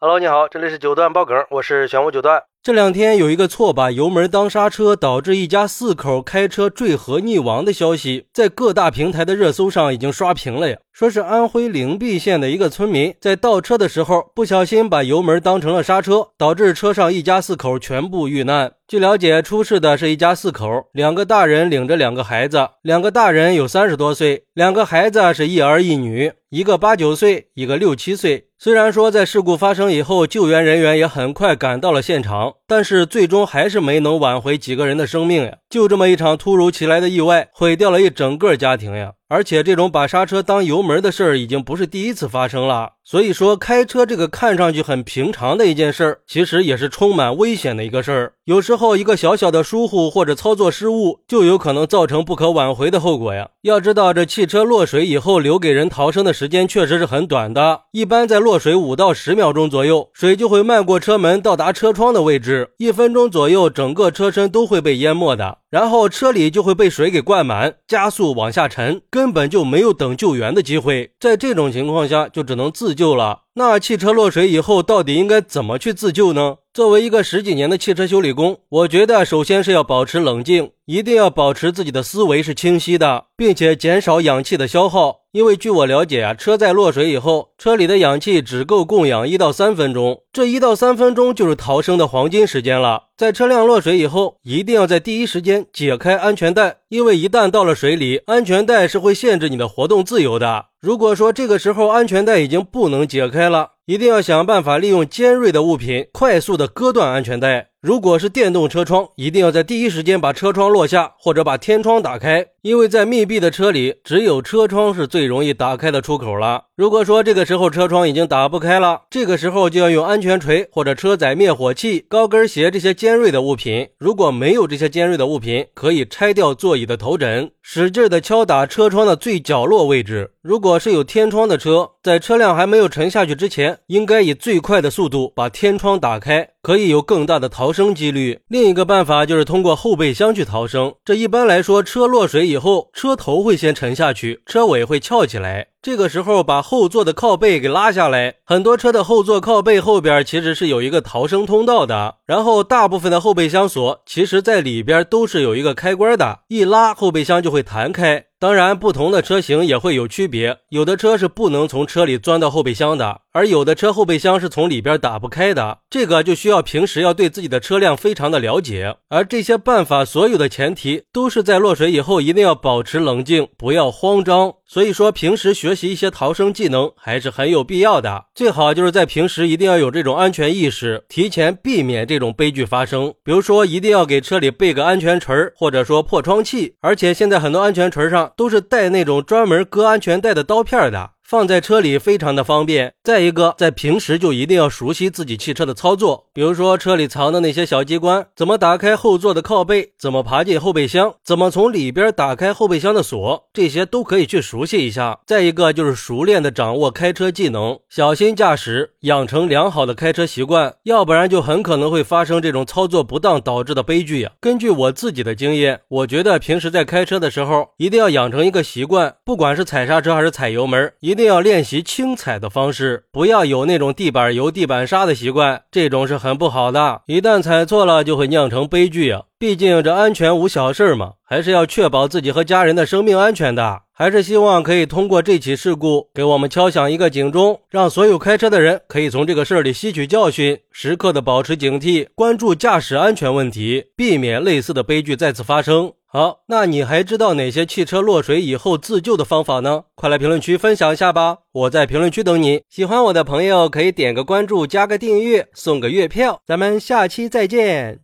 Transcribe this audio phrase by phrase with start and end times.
[0.00, 2.44] Hello，你好，这里是九段爆梗，我是玄武九段。
[2.62, 10.78] 这两天有一个错把油门当刹车，导致一家四口开车坠河溺亡的消息，在各大平台的热搜上已经刷屏了呀。
[10.98, 18.72] 说是安徽灵璧县的一个村民在倒车的时候不小心把油门当成了刹车，导致车上一家四口全部遇难。
[18.88, 28.48] 据了解，出事的是一家四口，两个大人领着两个孩子，两个大人有三十多岁，两个孩子是一儿一女，一个八九岁，一个六七岁。
[28.58, 35.56] 虽然说在事故发生以后，救援人员也很快赶到了现场，但是最终还是没能挽回几个人的生命呀！
[35.70, 39.14] 就这么一场突如其来的意外，毁掉了一整个家庭呀！
[39.28, 42.90] 而且这种把刹车当油门的事儿已经不是第一次发生了。
[43.10, 48.34] 所以说，开车这个看上去很平常的一件事儿，其实也是充满危险的一个事儿。
[48.44, 53.48] 有时候一个小小的疏忽或者操作失误，就有可能造成不可挽回的后果呀。
[53.62, 71.12] 要知道，这汽车落水以后留给人逃生的时间确实是很短的，一般在落水五到十秒钟左右，水就会漫过车门到达车窗的位置，一分钟左右，整个车身都会被淹没的，然后车里就会被水给灌满，加速往下沉，根本就没有等救援的机会。
[71.18, 72.98] 在这种情况下，就只能自。
[72.98, 76.56] 救了，那汽车落水以后到底应该怎么去自救呢？
[76.74, 85.20] 作为一个十几年的汽车修理工，我觉得首先是要保持冷静，一定要保持自己的思维是清晰的，并且减少氧气的消耗。
[85.30, 93.06] 因为据我了解啊，车在落水以后，车里的氧气只够供氧一到三分钟，这一到三分钟就是逃生的黄金时间了。
[93.16, 100.66] 在车辆落水以后，一定要在第一时间解开安全带，因为一旦到了水里，安全带是会限制你的活动自由的。
[100.80, 107.70] 如果说这个时候安全带已经不能解开了，一定要想办法利用尖锐的物品快速的割断安全带。
[107.82, 116.66] 如果是电动车窗，一定要在第一时间把车窗落下，或者把天窗打开，因为在密闭的车里，只有车窗是最容易打开的出口了。
[116.78, 123.88] 如果说这个时候车窗已经打不开了，这个时候就要用安全锤或者车载灭火器、高跟鞋这些尖锐的物品。
[123.98, 130.30] 如果没有这些尖锐的物品，可以拆掉座椅的头枕，使劲的敲打车窗的最角落位置。
[130.48, 136.48] 如果是有天窗的车，在车辆还没有沉下去之前，应该以最快的速度把天窗打开。
[136.62, 138.40] 可以有更大的逃生几率。
[138.48, 140.94] 另一个办法就是通过后备箱去逃生。
[141.04, 145.66] 这一般来说，车落水以后，车头会先沉下去，车尾会翘起来。
[145.82, 152.16] 这个时候把后座的靠背给拉下来，很多车的后座靠背后边其实是有一个逃生通道的。
[152.26, 158.24] 然后大部分的后备箱锁，其实在里边都是有一个开关的，一拉后备箱就会弹开。
[158.40, 165.78] 当然，不同的车型也会有区别，有的车是不能从车里钻到后备箱的，而有的车后备箱是从里边打不开的。
[165.88, 168.96] 这个就需要平时要对自己的车辆非常的了解。
[169.08, 174.54] 而这些办法所有的前提都是在落水以后一定要保持冷静，不要慌张。
[174.66, 178.24] 所以说，平时学习一些逃生技能还是很有必要的。
[178.34, 183.14] 最好就是在平时一定要有这种安全意识，提前避免这种悲剧发生。
[183.22, 186.74] 比如说，一定要给车里备个安全锤，或者说破窗器。
[186.80, 191.12] 而且现在很多安全锤上都是带那种专门割安全带的刀片的。
[191.28, 192.94] 放在车里非常的方便。
[193.04, 205.18] 再一个，在平时就一定要熟悉自己汽车的操作，比如说车里藏的那些小机关，怎么打开后座的靠背，怎么爬进后备箱，怎么从里边打开后备箱的锁，这些都可以去熟悉一下。
[205.26, 214.32] 再一个就是熟练的掌握开车技能，小心驾驶，养成良好的开车习惯，要不然就很可能会发生这种操作不当导致的悲剧呀。
[214.40, 221.17] 根据我自己的经验，我觉得平时在开车的时候，一定要养成一个习惯，不管是踩刹车还是踩油门，一。
[221.18, 227.02] 一定要练习轻踩的方式，不要有那种地板油、地板沙的习惯，这种是很不好的。
[227.06, 229.22] 一旦踩错了，就会酿成悲剧呀！
[229.36, 233.80] 毕竟这安全无小事嘛，还是要确保自己和家人的生命安全的。
[233.92, 245.94] 还是希望可以通过这起事故，给我们敲响一个警钟，让所有开车的人可以从这个事儿里吸取教训，时刻的保持警惕，关注驾驶安全问题，避免类似的悲剧再次发生。
[246.10, 249.84] 好，那你还知道哪些汽车落水以后自救的方法呢？
[249.94, 251.40] 快来评论区分享一下吧！
[251.52, 252.62] 我在评论区等你。
[252.70, 256.40] 喜欢我的朋友可以点个关注，加个订阅，送个月票。
[256.46, 258.00] 咱们下期再见。